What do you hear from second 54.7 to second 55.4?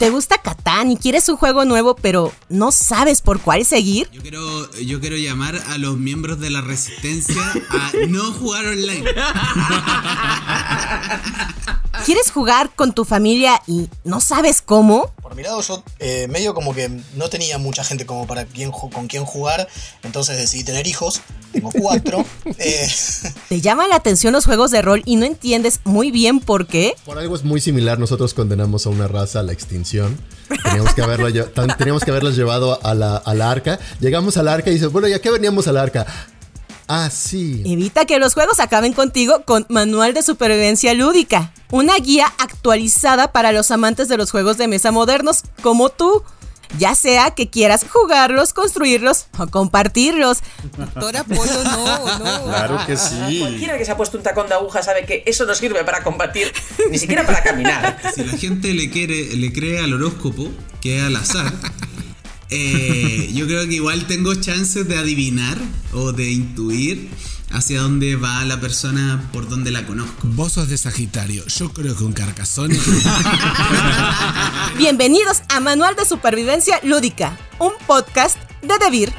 sabe que